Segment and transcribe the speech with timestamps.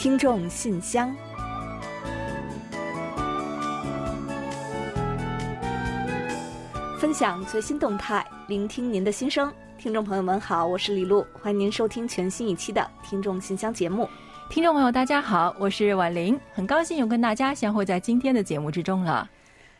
[0.00, 1.14] 听众信箱，
[6.98, 9.52] 分享最新动态，聆听您的心声。
[9.76, 14.08] 听众朋友们好，我是李璐，欢迎您收听全新一期的《听众信箱》节目。
[14.48, 19.28] 听众朋友，大家好，我是婉玲，很高兴又跟大家相会在今天的节目之中了。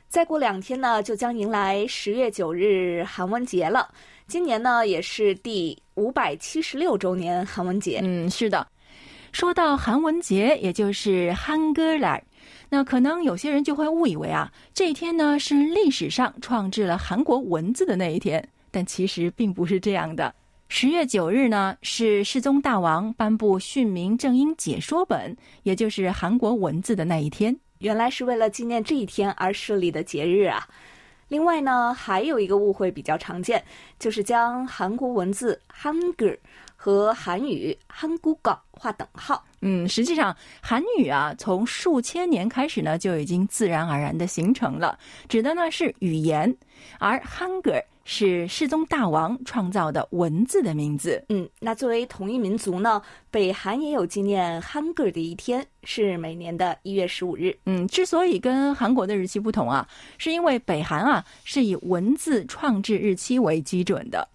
[0.07, 3.89] 再过两天呢，就将迎来十月九日韩文节了。
[4.27, 8.03] 今年呢，也是第五百七十六周年韩文节。
[8.05, 8.67] 嗯，是的。
[9.33, 12.23] 说到韩文节，也就是汉歌来，
[12.69, 20.35] 那可能有些人就会误以为啊，这一天呢是历史上创制了韩国文字的那一天，但其实并不是这样的。
[20.69, 27.57] 十月九日呢，是世宗大王颁布训民正音解说本，也就是韩国文字的那一天。
[27.79, 30.69] 原来是为了纪念这一天而设立的节日啊！
[31.31, 33.65] 另外呢，还有一个误会比较常见，
[33.99, 36.37] 就是将韩国文字 hunger
[36.75, 39.43] 和韩语 hanguga 划等号。
[39.61, 46.55] 嗯，实际上韩语啊，从数千年开始呢，就已经自然而然的形成了，指的呢是语言，
[46.99, 47.81] 而 hunger。
[48.13, 51.25] 是世宗大王创造的文字的名字。
[51.29, 57.57] 嗯，那作为同一民族呢，北韩也有纪念汉格的一天，是每年的一月十五日。
[57.67, 59.87] 嗯，之所以跟韩国的日期不同啊，
[60.19, 64.27] 是因为北韩啊是以文字创制日期为基准的。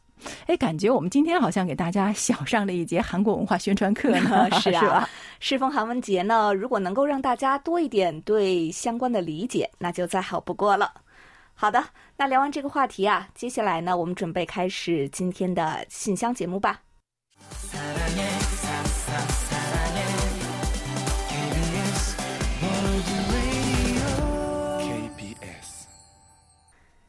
[0.47, 4.49] 哎，感觉我们今天好像给大家小上了一节韩国文化宣传课呢。
[4.61, 5.07] 是啊，
[5.41, 10.89] 适逢韩文节呢，如果能够让大家多一点对相关的理解，那就再好不过了。
[11.57, 11.81] 好的，
[12.17, 16.81] 那聊完这个话题啊，接下来呢，我们准备开始今天的信箱节目吧。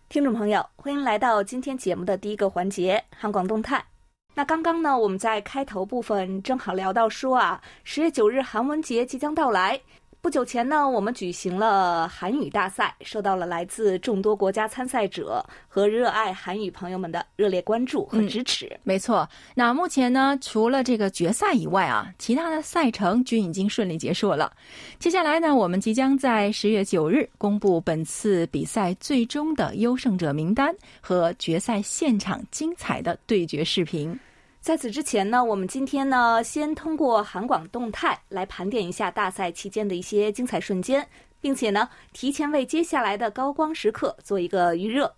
[0.08, 3.84] 听众朋友，欢迎来到今天节目的第一个环节——韩广动态。
[4.32, 9.80] 那刚刚呢，我们在开头部分正好聊到说啊，十月九日韩文节即将到来。
[10.26, 18.76] 不久前呢，我们举行了韩语大赛，受到了来自众多国家参赛者和热爱韩语朋友们的热烈关注和支持。
[18.82, 24.52] 没错，那目前呢，除了这个决赛以外啊，其他的赛程均已经顺利结束了。
[24.98, 34.18] 接下来呢，我们即将在十月九日公布本次比赛最终的优胜者名单和决赛现场精彩的对决视频。
[34.65, 41.07] 在此之前呢，我们今天呢，先通过韩广动态来盘点一下大赛期间的一些精彩瞬间，
[41.39, 45.11] 并且呢，提前为接下来的高光时刻做一个预热。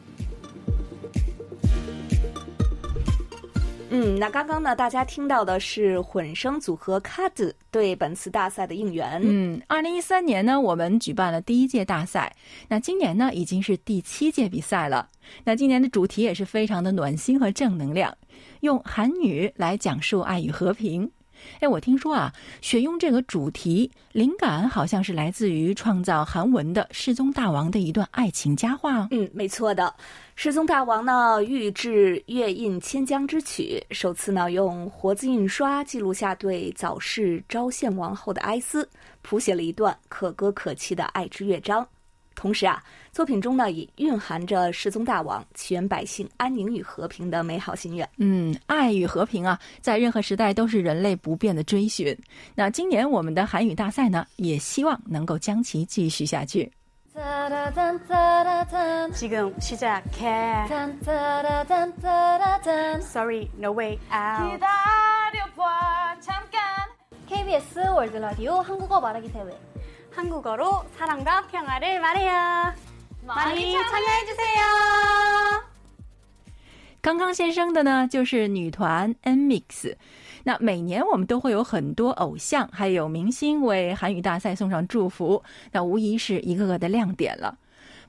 [3.94, 9.19] 嗯，那刚刚呢，大家听到的是混声组合卡子对本次大赛的应援。
[9.22, 12.34] 嗯，二零一三年呢，我们举办了第一届大赛，
[12.69, 15.09] 那今年呢，已经是第七届比赛了。
[15.44, 18.18] 那今年的主题也是非常的暖心和正能量，
[18.62, 21.12] 用韩语来讲述爱与和平。
[21.59, 29.07] 哎，我听说啊，选用这个主题，灵感好像是来自于创造韩文的世宗大王的一段爱情佳话。
[29.12, 29.94] 嗯，没错的。
[30.35, 38.90] 世宗大王呢，御制月印千江之曲，首次呢用活字印刷记录下对早逝昭献王后的哀思，
[39.22, 41.88] 谱写了一段可歌可泣的爱之乐章。
[42.34, 42.81] 同时啊，
[43.12, 48.09] 作品中呢也蕴含着世宗大王祈愿百姓安宁与和平的美好心愿。
[48.19, 52.17] 嗯，爱与和平啊，在任何时代都是人类不变的追寻。
[52.55, 56.71] 那今年我们的韩语大赛呢，也希望能够将其继续下去。
[59.15, 60.67] 지금시작해
[63.00, 64.61] Sorry, no way out.
[67.27, 69.59] KBS 월드 라디오 한국어 말하기 대회
[70.15, 72.75] 한국어로 사랑과 평화를 말해요.
[73.27, 75.62] 많이 참여해 주세요.
[77.00, 79.94] 刚刚先生的呢，就是女团 Nmix。
[80.43, 85.43] 那每年我们都会有很多偶像还有明星为韩语大赛送上祝福，
[85.73, 87.58] 那无疑是一个个的亮点了。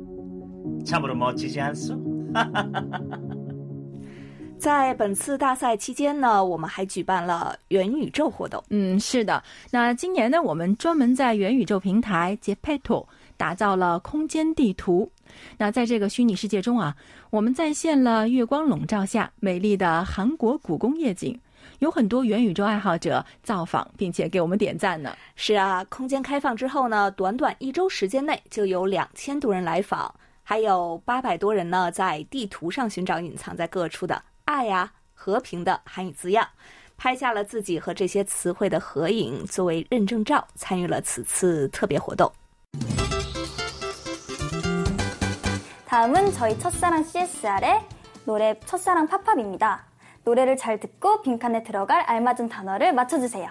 [0.85, 2.01] 참으로 멋지지 않소?
[4.59, 8.63] 在本次大赛期间呢，我们还举办了元宇宙活动。
[8.71, 9.43] 嗯，是的。
[9.73, 13.05] 那今年呢，我们专门在元宇宙平台 Jepeto
[13.37, 15.11] 打造了空间地图。
[15.59, 16.95] 那在这个虚拟世界中啊，
[17.31, 21.37] 我们再现了月光笼罩下美丽的韩国故宫夜景，
[21.81, 25.17] 有很多元宇宙爱好者造访，并且给我们点赞呢。
[25.37, 36.47] 是啊，空间开放之后呢，短短一周时间内就有两千多人来访，还有八百多人呢在地图上寻找隐藏在各处的爱呀、和平的韩语字样，
[36.97, 42.31] 拍下了自己和这些词汇的合影作为认证照，参与了此次特别活动。
[45.87, 47.83] 다음은 저희 첫사랑 CSR의
[48.25, 49.85] 노래 첫사랑 팝팝입니다.
[50.27, 53.49] 노래를 잘 듣고 빈칸에 들어갈 알맞은 단어를 맞춰주세요.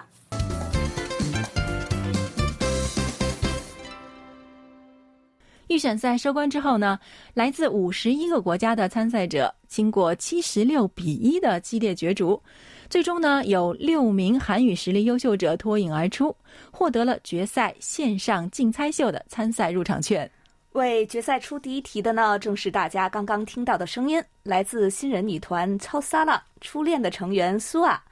[5.68, 6.98] 预选赛收官之后呢，
[7.32, 12.42] 来自五十一个国家的参赛者经过七十六比一的激烈角逐，
[12.90, 16.36] 最终呢有六名韩语实力优秀者脱颖而出，
[16.70, 20.30] 获得了决赛线上竞猜秀的参赛入场券。
[20.77, 28.03] 为决赛出第一题的呢，正是大家刚刚听到的声音，来自新人女团超撒浪初恋的成员苏啊。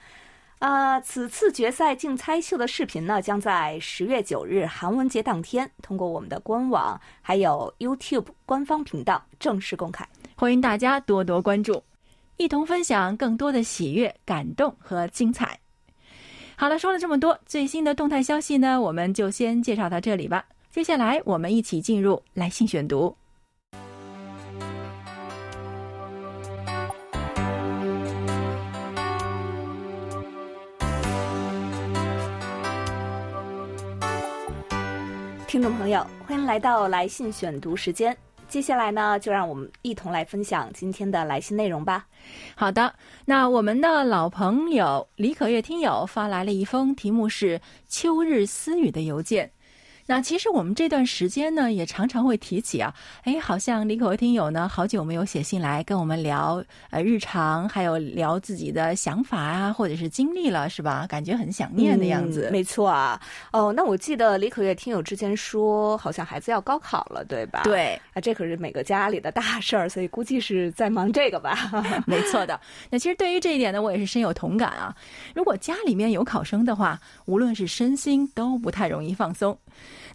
[0.57, 10.03] 啊，此次决赛竞猜秀的视频呢，将在十月九日韩文节当天，通过我们的官网还有 YouTube 官方频道正式公开，
[10.35, 11.83] 欢迎大家多多关注，
[12.37, 15.59] 一同分享更多的喜悦、感动和精彩。
[16.55, 20.43] 好了，说了这么多，最新的动态消息呢，我们就先介绍到这里吧。
[20.75, 23.15] 接下来，我们一起进入来信选读。
[35.47, 38.13] 听众朋友，欢迎来到来信选读时间。
[38.49, 42.05] 接下来呢，就让我们一同来分享今天的来信内容吧。
[42.53, 42.93] 好的，
[43.23, 47.57] 那我们的老朋友李可月听友发来了一封题目是
[47.87, 49.49] 《秋日私语》的邮件。
[50.07, 52.93] 那其实我们这段时间呢，也常常会提起啊，
[53.23, 61.07] 哎，好像李可为听友呢，好久没有写信来跟我们聊呃日常，还有聊自己的想法啊，或者是经历了，是吧？
[61.07, 62.49] 感觉很想念的样子。
[62.49, 63.19] 嗯、没错啊。
[63.51, 67.61] 哦，那我记得李可月听友之前说，好像孩子要高考了，对吧？
[67.63, 71.71] 对啊，这可是每个家里的大事儿，所以估计是在忙这个吧。
[72.05, 72.59] 没错的。
[72.91, 74.95] 那其实对于这一点呢，我也是深有同感啊。
[75.33, 79.57] 如果家里面有考生的话，无论是身心都不太容易放松。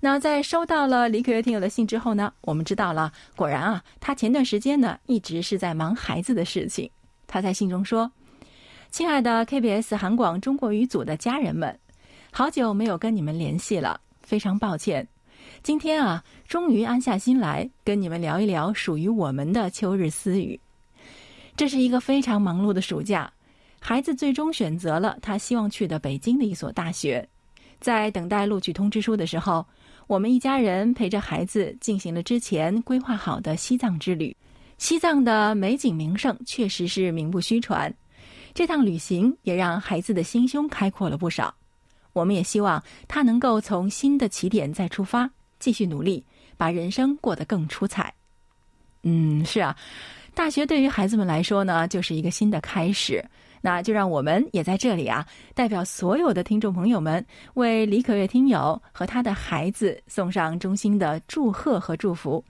[0.00, 6.90] 那在收到了李可月听友的信之后呢，我们知道了，果然啊，他前段时间呢一直是在忙孩子的事情。
[7.26, 8.10] 他在信中说
[8.90, 11.78] ：“亲爱的 KBS 韩广中国语组的家人们，
[12.32, 15.06] 好久没有跟你们联系了，非常抱歉。
[15.62, 20.58] 今天啊，终于安下心来跟你们聊一聊属于我们的秋日私语。
[21.56, 23.30] 这是一个非常忙碌的暑假，
[23.78, 27.28] 孩子最终选择了他希望去的北京的一所大学。
[27.80, 29.66] 在等待录取通知书的时候。”
[30.06, 34.36] 我们一家人陪着孩子进行了之前规划好的西藏之旅。
[34.76, 37.94] 西藏的美景名胜确实是名不虚传，
[38.52, 41.54] 这趟旅行也让孩子的心胸开阔了不少。
[42.12, 46.24] 我们也希望他能够从新的起点再出发，继续努力，
[46.56, 48.12] 把人生过得更出彩。
[49.04, 49.76] 嗯，是啊，
[50.34, 53.24] 大学对于孩子们来说呢，就是一个新的开始。
[53.60, 57.24] 那就让我们也在这里啊，代表所有的听众朋友们，
[57.54, 62.42] 为李可月听友和他的孩子送上衷心的祝贺和祝福。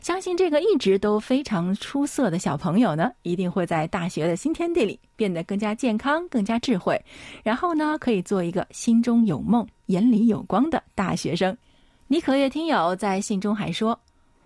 [0.00, 7.00] 相信这个一直都非常出色的小朋友呢，一定会在大学的新天地里变得更加健康、更加智慧，
[7.42, 11.56] 然后呢，可以做一个心中有梦、眼里有光的大学生。
[12.06, 13.98] 李可月听友在信中还说，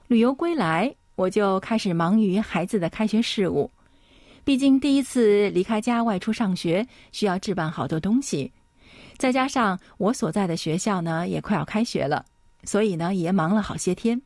[0.07, 3.71] 旅游归来，我就开始忙于孩子的开学事务。
[4.51, 8.51] 毕竟第一次离开家外出上学，需要置办好多东西，
[9.17, 12.27] 再加上我所在的学校呢也快要开学了，
[12.65, 14.21] 所以呢也忙了好些天。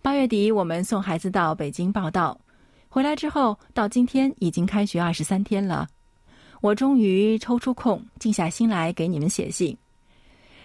[0.00, 2.40] 八月底我们送孩子到北京报道，
[2.88, 5.88] 回来之后到今天已经开学二十三天了，
[6.60, 9.76] 我终于抽出空静下心来给你们写信。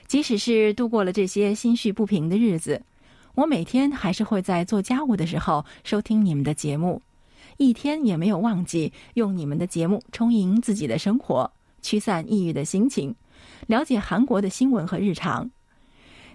[0.05, 2.79] 即使是度过了这些心绪不平的日子，
[3.33, 7.01] 我每天还是会在做家务的时候收听你们的节目，
[7.57, 13.13] 一天也没有忘记用你们的节目充盈自己的生活，驱散抑郁的心情，
[13.67, 15.49] 了解韩国的新闻和日常。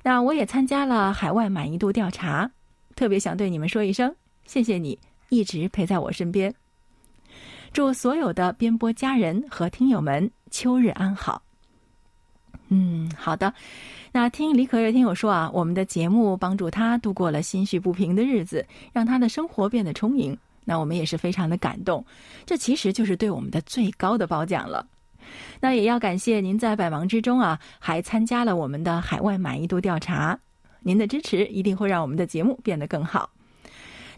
[0.02, 2.50] 那我也参加了海外满意度调查，
[2.96, 4.12] 特别想对你们说一声
[4.46, 4.98] 谢谢你，
[5.28, 6.52] 一直陪在我身边。
[7.72, 11.40] 祝所有的编播家人和听友们秋日安好。
[12.68, 13.54] 嗯，好的。
[14.10, 20.36] 那听李可月听友说啊，我们的节目帮助他度过了心绪不平的日子，让他的生活变得充盈。
[20.64, 22.04] 那我们也是非常的感动，
[22.46, 24.86] 这其实就是对我们的最高的褒奖了。
[25.60, 30.38] 那也要感谢您在百忙之中啊，还参加了我们的海外满意度调查。
[30.80, 33.30] 您的支持一定会让我们的节目变得更好。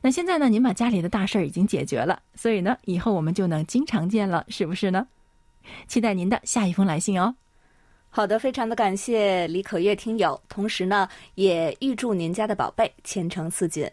[0.00, 5.06] 那现在呢，您把家里的大事儿已经解决了，所以呢，以后我们就能经常见了，是不是呢？
[5.86, 7.34] 期待您的下一封来信哦。
[8.08, 13.90] 好的，非常的感谢李可月听友，同时呢，也预祝您家的宝贝前程似锦。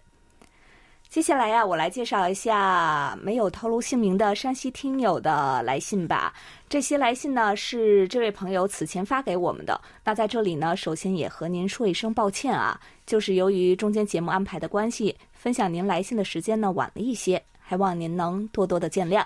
[1.11, 6.33] 接下来呀，我来介绍一下没有透露姓名的山西听友的来信吧。
[6.69, 9.81] 这些来信呢是这位朋友此前发给我们的。
[10.05, 19.21] 那在这里呢，首先也和您说一声抱歉啊，就是由于中间节目安排的关系，分享您来信的时间呢晚了一些，还望您能多多的见谅。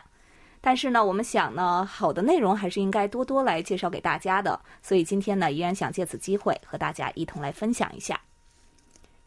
[0.62, 8.20] 但是呢，我们想呢，好的内容还是应该多多来介绍给大家的，所以今天呢，依然想借此机会和大家一同来分享一下。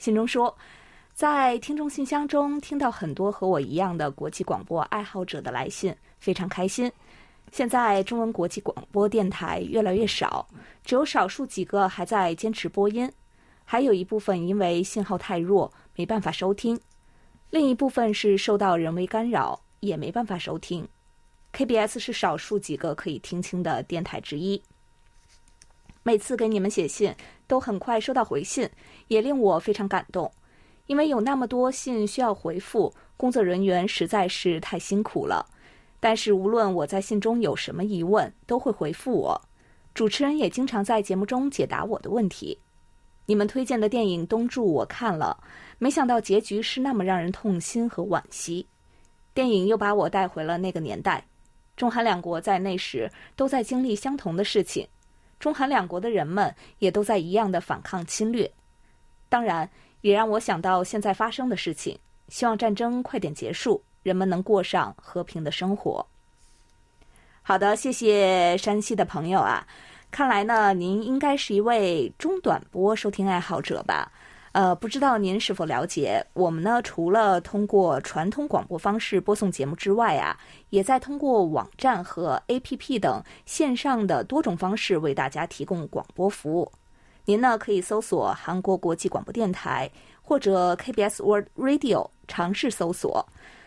[0.00, 0.56] 信中说，
[1.18, 6.88] 在听众信箱中听到很多和我一样的国际广播爱好者的来信，非常开心。
[7.50, 10.46] 现在中文国际广播电台越来越少，
[10.84, 13.10] 只有少数几个还在坚持播音，
[13.64, 16.80] 还有一部分因为信号太弱没办法收听，
[17.50, 20.86] 另一部分是受到人为干扰也没办法收听。
[21.52, 24.62] KBS 是少数几个可以听清的电台之一。
[26.04, 27.12] 每次给你们写信，
[27.48, 28.70] 都很快收到回信，
[29.08, 30.30] 也令我非常感动。
[30.88, 35.46] 因为有那么多信需要回复，工作人员实在是太辛苦了。
[36.00, 39.40] 但是无论我在信中有什么疑问，都会回复我。
[39.94, 42.58] 主持人也经常在节目中解答我的问题。
[43.26, 45.38] 你们推荐的电影《东柱》我看了，
[45.78, 48.66] 没想到结局是那么让人痛心和惋惜。
[49.34, 51.22] 电影又把我带回了那个年代。
[51.76, 54.88] 中韩两国在那时都在经历相同的事情，
[55.38, 58.50] 中韩两国的人们也都在一样的反抗侵略。
[59.28, 59.68] 当然，
[60.00, 66.06] 也让我想到现在发生的事情，希望战争快点结束，人们能过上和平的生活。
[67.42, 69.66] 好的，谢谢山西的朋友啊，
[70.10, 74.12] 看来呢，您应该是一位中短波收听爱好者吧。
[74.52, 80.36] 呃，不知道您是否了解，我们呢除了通过传统广播方式播送节目之外啊，
[80.70, 86.72] 也在通过网站和 APP 等线上的多种方式为大家提供广播服务。
[87.28, 89.90] 您呢可以搜索韩国国际广播电台
[90.22, 93.22] 或者 KBS World Radio，尝试搜索。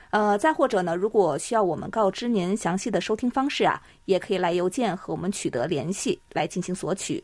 [0.09, 7.21] 呃，再或者呢，如果需要我们告知您详细的收听方式啊，也可以来邮件和我们取得联系来进行索取。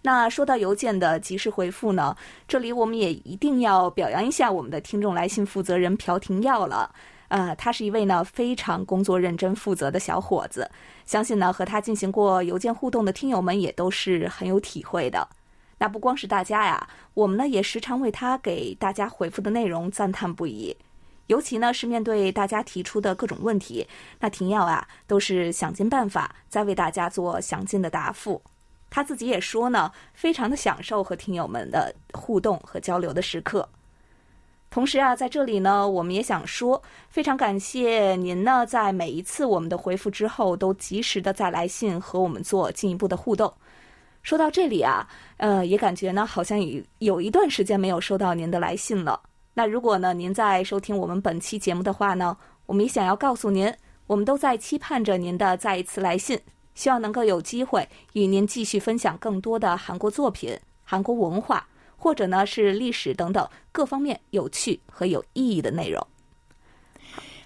[0.00, 2.16] 那说到邮件的及时回复呢，
[2.48, 6.90] 这里我们也一定要表扬一下我们的听众来信负责人朴廷耀了。
[7.32, 10.70] 呃，他是一位呢非常工作认真、负责的小伙子，
[11.06, 15.26] 相信呢和他进行过邮件互动的听友们也都是很有体会的。
[15.78, 20.76] 那不光是大家呀，我们呢也时常为他给大家回复的内容赞叹不已。
[21.28, 23.88] 尤其呢是面对大家提出的各种问题，
[24.20, 28.42] 那廷耀啊都是想尽办法在为大家做详尽的答复。
[28.90, 33.66] 他自己也说呢，非常的享受和听友们的互动和交流的时刻。
[34.72, 43.52] 同时啊，在这里呢，我们也想说，非常感谢您呢，在每一次我们的回复之后，都及时的在来信和我们做进一步的互动。
[44.22, 49.20] 说到这里啊，呃，也感觉呢，好像有有一段时间没有收到您的来信了。
[49.52, 53.70] 那如果呢，您在收听我们本期节目的话呢，我们也想要告诉您，
[54.06, 56.40] 我们都在期盼着您的再一次来信。
[56.74, 61.68] 希望能够有机会与您继续分享更多的韩国作品、韩国文化，
[62.02, 66.04] 或者呢是历史等等各方面有趣和有意义的内容。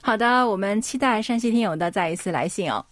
[0.00, 2.82] 好的，我们期待山西听友的再一次来信哦。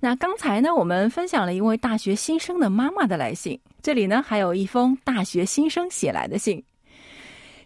[0.00, 6.60] 那刚才呢，我们分享了一位大学新生的妈妈的来信，这里呢还有一封大学新生写来的信。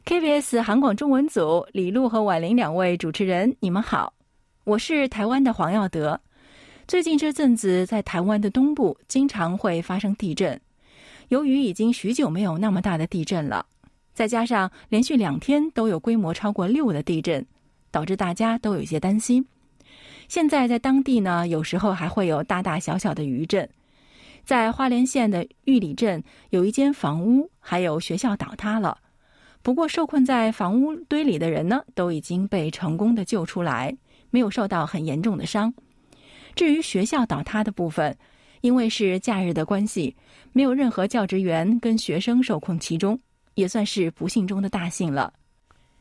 [0.05, 4.13] KBS 韩广中文组李璐和婉玲两位主持人，你们好。
[4.65, 6.21] 我是台湾的黄耀德。
[6.87, 10.61] 最近这阵子，在台湾的东部经常会发生地震。
[11.31, 13.65] 由于已经许久没有那么大的地震了，
[14.13, 17.47] 再加上连续两天都有规模超过六的地震，
[17.93, 19.47] 导致大家都有些担心。
[20.27, 23.69] 现在在当地呢，有时候还会有大大小小的余震。
[24.45, 26.21] 在花莲县的玉里镇，
[26.51, 28.99] 有一间房屋还有学校倒塌了。
[29.63, 33.97] 不过，受困在房屋堆里的人呢，都已经被成功的救出来，
[34.31, 35.73] 没有受到很严重的伤。
[36.57, 38.17] 至于学校倒塌的部分，
[38.61, 40.15] 因为是假日的关系，
[40.53, 43.19] 没有任何教职员跟学生受困其中，
[43.55, 45.33] 也算是不幸中的大幸了。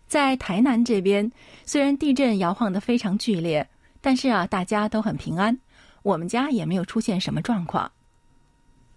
[0.08, 1.32] 在台南这边，
[1.66, 3.68] 虽然地震摇晃得非常剧烈，
[4.02, 5.58] 但是啊，大家都很平安，
[6.02, 7.92] 我们家也没有出现什么状况。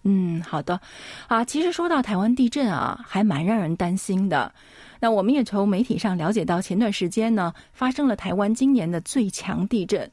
[0.05, 0.81] 嗯，好的，
[1.27, 4.53] 啊，其实说到台湾地震啊，还蛮让人担心的。
[4.99, 10.09] 那我们也从媒体上了解到，前段时间呢，发生了台湾今年的最强地震。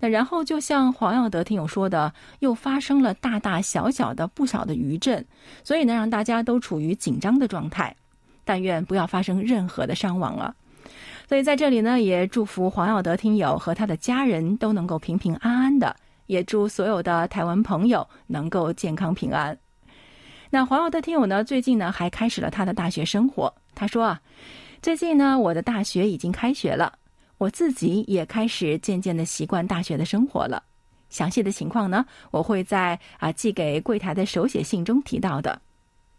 [0.00, 5.24] 那然后就像黄耀德听友说的，又发生了大大小小的不少的余震，
[5.62, 7.94] 所以呢，让大家都处于紧张的状态。
[8.42, 10.52] 但愿不要发生任何的伤亡了。
[11.28, 15.94] 所以在这里呢，也祝福黄耀德听友和他的家人都能够平平安安的。
[16.26, 19.56] 也祝所有的台湾朋友能够健康平安。
[20.48, 23.52] 那黄耀德听友呢，最近呢还开始了他的大学生活。
[23.74, 24.20] 他说啊，
[24.80, 26.92] 最近呢我的大学已经开学了，
[27.40, 30.62] 我自己也开始渐渐的习惯大学的生活了。
[31.08, 35.58] 详细的情况呢，我会在啊寄给柜台的手写信中提到的。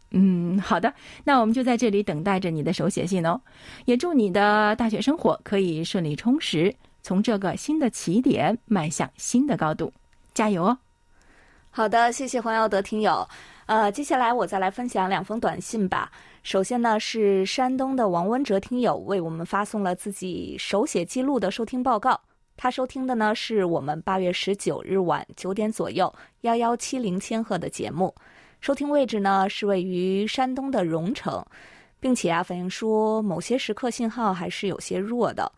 [0.09, 0.91] 嗯，好的，
[1.23, 3.39] 那我们就在这里等待着你的手写信哦。
[3.85, 9.93] 也祝你的大学生活可以顺利充实，从这个新的起点迈向新的高度。
[10.33, 10.77] 加油哦！
[11.69, 13.25] 好的，谢谢黄耀德听友。
[13.67, 16.11] 呃，接下来我再来分享两封短信吧。
[16.43, 22.19] 首先呢，是山东的王文哲听友为我们发送了自己手写记录的收听报告。
[22.57, 28.13] 他收听的呢是我们八月十九日晚九点左右幺幺七零千赫的节目，
[28.59, 31.45] 收听位置呢是位于山东的荣城，
[31.99, 35.51] 并且啊反映说某些时刻信号还是有些弱的。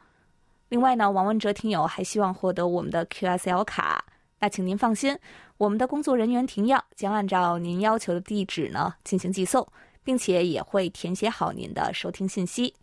[0.68, 4.04] 另外呢，王文哲听友还希望获得我们的 QSL 卡。
[4.40, 5.18] 那请您放心，
[5.58, 9.66] 我们的工作人员停药将按照您要求的地址呢进行寄送，
[10.04, 12.74] 并且也会填写好您的收听信息。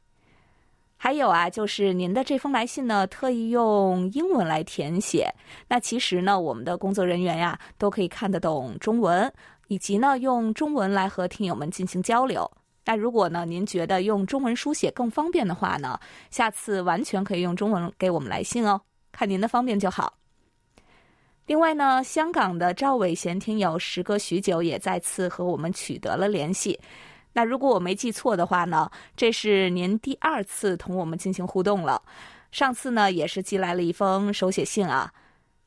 [0.96, 5.32] 还有啊，就是您的这封来信呢，特意用英文来填写。
[5.66, 9.32] 那其实呢，我们的工作人员呀都可以看得懂中文，
[9.68, 12.50] 以及呢用中文来和听友们进行交流。
[12.84, 15.98] 那如果呢您觉得用中文书写更方便的话呢，
[16.30, 20.19] 下次完全可以用中文给我们来信哦，看您的方便就好。
[21.50, 26.78] 另外呢，香港的赵伟贤听友时隔许久也再次和我们取得了联系。
[27.32, 32.00] 那如果我没记错的话呢，这是您第二次同我们进行互动了。
[32.52, 35.12] 上次呢也是寄来了一封手写信啊。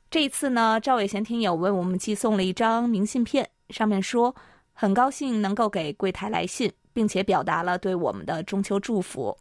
[0.09, 4.33] 这一次呢，赵伟贤听友为我们寄送了一张明信片，上面说
[4.71, 9.37] 很高兴能够给柜台来信，并且表达了对我们的中秋祝福。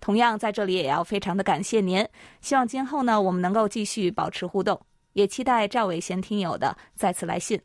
[0.00, 2.02] 同样在这里也要非常的感谢您，
[2.40, 4.80] 希望今后呢我们能够继续保持互动。
[5.16, 7.58] 也期待赵伟贤听友的再次来信。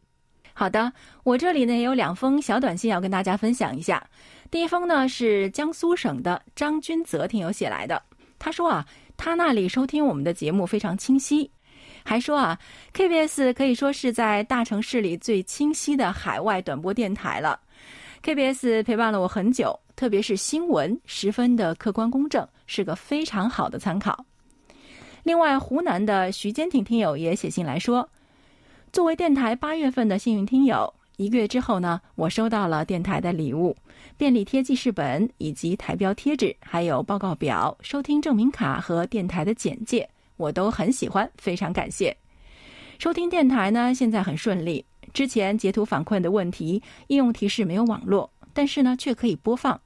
[0.54, 4.02] 好的，我这里呢有两封小短信要跟大家分享一下。
[4.50, 8.02] 第一封呢是江苏省的张君泽听友写来的，
[8.40, 8.88] 他说啊，
[9.18, 11.52] 他那里收听我们的节目非常清晰，
[12.06, 12.58] 还说啊
[12.94, 17.60] ，KBS 可以说是在大城市里最清晰的海外短波电台了。
[18.24, 24.26] KBS 陪伴了我很久，特别是新闻十分的客观公正，是个非常好的参考。
[25.23, 28.10] 另外，湖南的徐坚挺听友也写信来说，
[28.91, 33.75] 作为电台八月份的幸运听友，一个月之后呢，我收到了电台的礼物——
[34.17, 42.17] 便利贴记事本以及台标贴纸，还有报告表、收听证明卡和电台的简介，我都很喜欢，非常感谢。
[42.97, 44.84] 收听电台呢，现在很顺利。
[45.13, 49.79] 之前截图反馈的问题，应用提示没有网络，但是呢，却可以播放。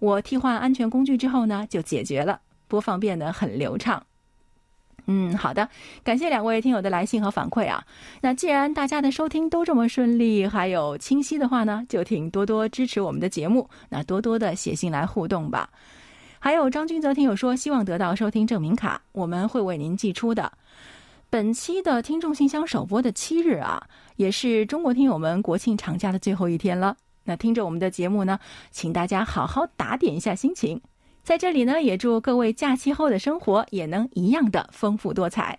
[0.00, 4.04] 我替换安全工具之后呢，就解决了，播放变得很流畅。
[5.12, 5.68] 嗯，好的，
[6.04, 7.84] 感谢两位听友的来信和反馈啊。
[8.20, 15.68] 那既然大家的收听都这么顺利，还有清晰的话呢，就请多多支持我们的节目，那多多的写信来互动吧。
[16.38, 20.52] 还有张君泽听友说，希望得到收听证明卡，我们会为您寄出的。
[21.28, 23.82] 本期的听众信箱首播的七日啊，
[24.14, 26.96] 也是中国听友们国庆长假的最后一天了。
[27.24, 28.38] 那听着我们的节目呢，
[28.70, 30.80] 请大家好好打点一下心情。
[31.22, 35.58] 在这里呢，也祝各位假期后的生活也能一样的丰富多彩。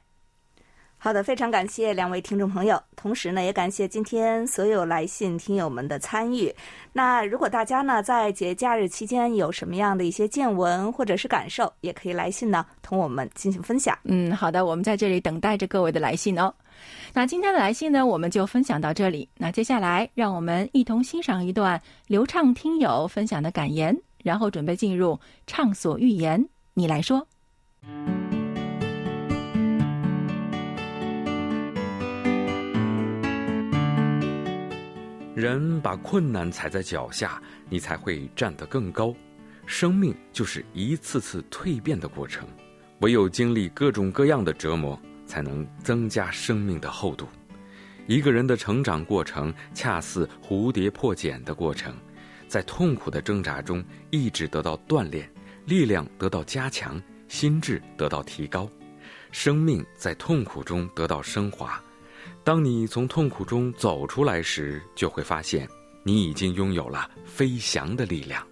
[1.04, 6.54] 好的，非常感谢两位听众朋友，同时呢，也感谢今天所有来信听友们的参与。
[6.94, 13.98] 那如果大家呢在节假日期间有什么样的一些见闻或者是感受，也可以来信呢同我们进行分享。
[14.04, 16.54] 嗯，好的，我们在这里等待着各位的来信哦。
[17.14, 19.28] 那今天的来信呢，我们就分享到这里。
[19.38, 26.48] 那接下来，让我们一同欣赏一段流畅听友分享的感言，然后准备进入畅所欲言。
[26.74, 27.28] 你来说。
[35.34, 39.16] 人把困难踩在脚下，你才会站得更高。
[39.66, 42.48] 生命就是一次次蜕变的过程，
[43.00, 47.28] 唯有经历各种各样的折磨，才能增加生命的厚度。
[48.08, 51.96] 一个人的成长过程，恰似蝴蝶破茧的过程，
[52.52, 55.32] 在痛苦的挣扎中，意志得到锻炼，
[55.64, 58.70] 力量得到加强，心智得到提高，
[59.32, 61.82] 生命在痛苦中得到升华。
[62.44, 65.66] 当你从痛苦中走出来时，就会发现，
[66.04, 68.46] 你已经拥有了飞翔的力量。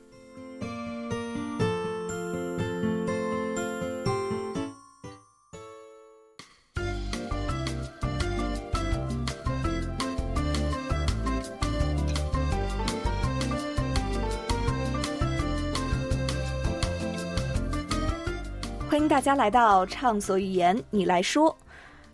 [19.00, 21.58] 欢迎大家来到畅所欲言，你来说。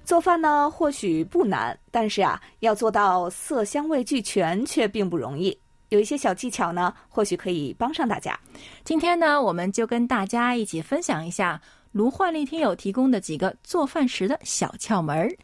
[0.04, 5.60] 做饭呢，或许不难，但是啊，要做到色香味俱全却并不容易。
[5.90, 8.40] 有一些小技巧呢，或许可以帮上大家。
[8.84, 11.60] 今天呢，我们就跟大家一起分享一下
[11.92, 15.36] 卢焕丽听友提供的几个做饭时的小窍门儿。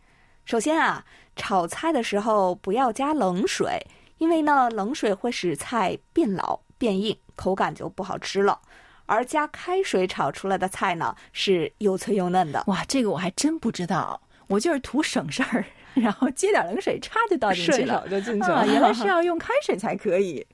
[0.46, 1.04] 首先啊，
[1.36, 3.84] 炒菜的时候不要加冷水，
[4.20, 8.60] 因为呢，冷水会使菜变老变硬，口感就不好吃了。
[9.12, 12.64] 而加开水炒出来的菜呢，是又脆又嫩的。
[12.68, 14.22] 哇，这个我还真不知道。
[14.48, 18.66] 我就是图省事儿，然后接点冷水，插就倒进去了，就进去了。
[18.66, 20.46] 原来是要 用开水才可以。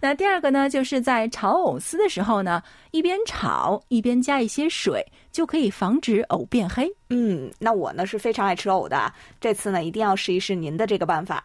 [0.00, 6.90] 那第二个呢，就是在炒藕丝的时候呢，一边炒一边加一些水，就可以防止藕变黑。
[7.10, 11.44] 嗯，那我呢是非常爱吃藕的，这次呢一定要试一试您的这个办法。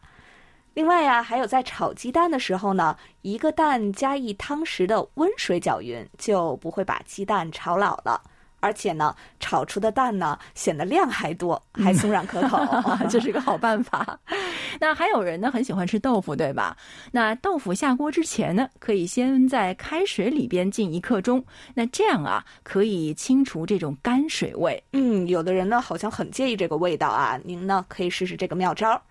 [0.73, 8.21] 另外呀，还有在炒鸡蛋的时候呢，一个蛋加一汤匙的温水搅匀，就不会把鸡蛋炒老了。
[8.61, 12.59] 而且呢，炒出的蛋呢显得量还多，还松软可口，
[13.09, 14.19] 这是个好办法。
[14.81, 16.75] 那还有人呢很喜欢吃豆腐，对吧？
[17.11, 21.41] 那豆腐下锅之前呢，可以先在开水里边浸一刻钟，
[21.73, 24.81] 那这样啊可以清除这种干水味。
[24.91, 29.01] 嗯，有的人呢好像很介意这个味道啊，您呢可以试试这个妙招。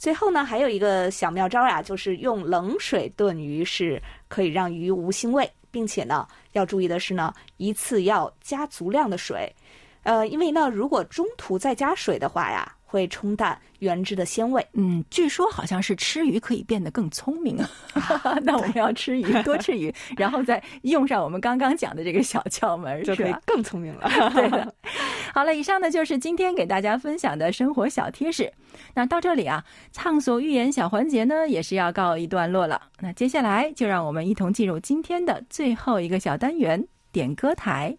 [0.00, 5.48] 最后呢，还有一个小妙招呀，就是用冷水炖鱼，是可以让鱼无腥味。
[5.72, 9.54] 并且呢，要注意的是呢，一次要加足量的水，
[10.02, 14.66] 呃，因为呢，如果中途再加水的话呀，会冲淡原汁的鲜味。
[14.72, 17.70] 嗯，据说好像是吃鱼可以变得更聪明啊。
[18.42, 24.10] 那我们要吃鱼，多吃鱼，然后再用上我们刚刚讲的这个小窍门，就可以更聪明了。
[24.34, 24.74] 对的。
[25.32, 28.52] 好了，以上呢就是今天给大家分享的生活小贴士。
[28.94, 32.82] 那到这里啊，畅所欲言小环节呢也是要告一段落了。
[32.98, 37.96] 那接下来就让我们一同进入今天的最后一个小单元——点歌台。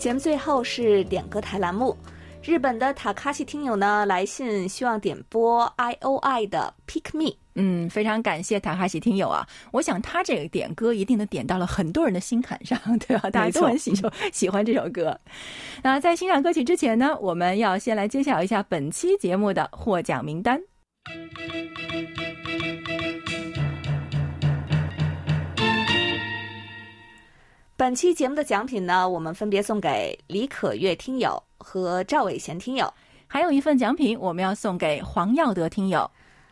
[0.00, 1.94] 节目最后是点歌台栏目。
[2.42, 7.34] 日本的塔卡西听友呢来信，希望点播 I O I 的 Pick Me。
[7.54, 9.46] 嗯，非常感谢塔卡西听友啊！
[9.72, 13.28] 我想他这个点歌一定能点到了很多人的心坎上，对吧？
[13.28, 13.92] 大家都很喜
[14.32, 15.20] 喜欢这首歌。
[15.82, 20.58] 那在欣赏歌曲之前呢，我们要先来揭晓一下本期节目的获奖名单。
[27.80, 32.92] 本期节目的奖品呢，我们分别送给李可月听友和赵伟贤听友，
[33.26, 36.08] 还有一份奖品我们要送给黄耀德听友。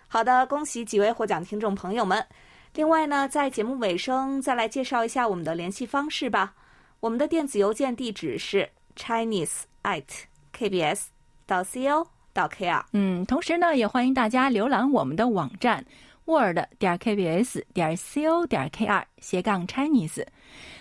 [0.07, 2.27] 好的，恭喜几位获奖听众朋友们。
[2.73, 6.55] 另外呢，在节目尾声再来介绍一下我们的联系方式吧。
[6.99, 10.05] 我们的电子邮件地址是 chinese at
[10.57, 11.09] kbs
[11.45, 12.83] 到 co 到 kr。
[12.95, 15.85] 嗯，同时呢，也欢迎大家浏览我们的网站
[16.29, 20.25] word 点 kbs 点 co 点 kr 斜杠 chinese，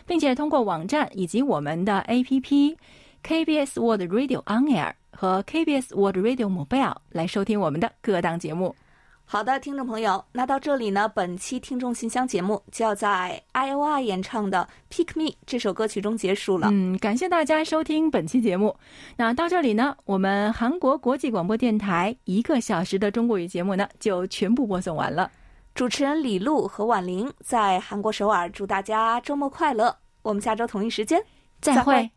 [0.05, 2.75] 并且通过网站以及我们的 APP
[3.23, 8.75] KBS World Radio On Air 和 KBS World Radio Mobile 来收听我们的各档节目。
[9.29, 16.69] 好的，听众朋友，那到这里呢，本期听众信箱节目就要在 I O I 演唱的《Pick Me》这首歌曲中结束了。
[16.71, 18.73] 嗯，感谢大家收听本期节目。
[19.17, 25.29] 那到这里呢，我们韩国国际广播电台一个小时的中国语节目呢，就全部播送完了。
[25.75, 29.93] 主持人李璐和婉玲在韩国首尔，祝大家周末快乐。
[30.21, 31.21] 我们下周同一时间
[31.59, 32.09] 再会。